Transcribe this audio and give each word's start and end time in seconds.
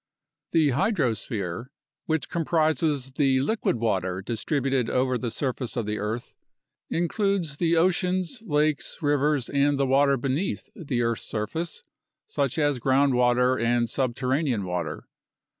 The 0.51 0.69
hydrosphere, 0.69 1.67
which 2.07 2.27
comprises 2.27 3.11
the 3.11 3.39
liquid 3.41 3.75
water 3.75 4.23
distributed 4.23 4.89
over 4.89 5.15
the 5.15 5.29
surface 5.29 5.77
of 5.77 5.85
the 5.85 5.99
earth, 5.99 6.33
includes 6.89 7.57
the 7.57 7.77
oceans, 7.77 8.41
lakes, 8.47 8.97
rivers, 9.03 9.47
and 9.47 9.77
the 9.79 9.85
water 9.85 10.17
beneath 10.17 10.71
the 10.75 11.03
earth's 11.03 11.25
surface, 11.29 11.83
such 12.25 12.57
as 12.57 12.79
groundwater 12.79 13.63
and 13.63 13.87
sub 13.91 14.15
terranean 14.15 14.63
water. 14.63 15.07